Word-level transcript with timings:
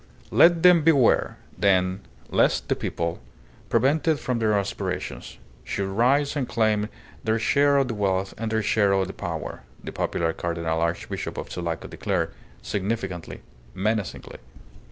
"Let 0.31 0.63
them 0.63 0.81
beware, 0.81 1.37
then, 1.55 1.99
lest 2.31 2.69
the 2.69 2.75
people, 2.75 3.19
prevented 3.69 4.19
from 4.19 4.39
their 4.39 4.57
aspirations, 4.57 5.37
should 5.63 5.89
rise 5.89 6.35
and 6.35 6.49
claim 6.49 6.89
their 7.23 7.37
share 7.37 7.77
of 7.77 7.87
the 7.87 7.93
wealth 7.93 8.33
and 8.35 8.51
their 8.51 8.63
share 8.63 8.93
of 8.93 9.05
the 9.05 9.13
power," 9.13 9.61
the 9.83 9.91
popular 9.91 10.33
Cardinal 10.33 10.81
Archbishop 10.81 11.37
of 11.37 11.51
Sulaco 11.51 11.87
declared, 11.87 12.31
significantly, 12.63 13.41
menacingly. 13.75 14.37